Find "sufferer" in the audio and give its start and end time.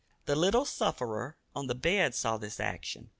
0.65-1.37